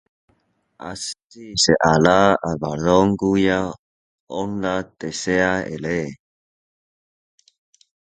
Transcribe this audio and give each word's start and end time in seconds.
Así 0.89 1.51
se 1.63 1.73
hará 1.79 2.31
al 2.33 2.57
varón 2.59 3.15
cuya 3.15 3.71
honra 4.25 4.81
desea 4.97 5.61
el 5.61 5.77
rey. 5.83 6.09